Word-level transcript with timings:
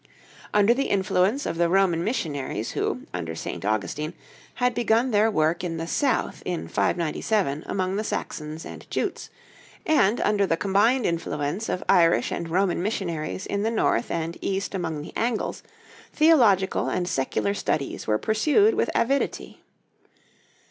Under 0.51 0.73
the 0.73 0.87
influence 0.89 1.45
of 1.45 1.59
the 1.59 1.69
Roman 1.69 2.03
missionaries 2.03 2.71
who, 2.71 3.01
under 3.13 3.35
St. 3.35 3.63
Augustine, 3.63 4.15
had 4.55 4.73
begun 4.73 5.11
their 5.11 5.29
work 5.29 5.63
in 5.63 5.77
the 5.77 5.85
south 5.85 6.41
in 6.43 6.67
597 6.67 7.61
among 7.67 7.97
the 7.97 8.03
Saxons 8.03 8.65
and 8.65 8.89
Jutes, 8.89 9.29
and 9.85 10.19
under 10.21 10.47
the 10.47 10.57
combined 10.57 11.05
influence 11.05 11.69
of 11.69 11.83
Irish 11.87 12.31
and 12.31 12.49
Roman 12.49 12.81
missionaries 12.81 13.45
in 13.45 13.61
the 13.61 13.69
north 13.69 14.09
and 14.09 14.39
east 14.41 14.73
among 14.73 15.03
the 15.03 15.13
Angles, 15.15 15.61
theological 16.11 16.89
and 16.89 17.07
secular 17.07 17.53
studies 17.53 18.07
were 18.07 18.17
pursued 18.17 18.73
with 18.73 18.89
avidity. 18.95 19.61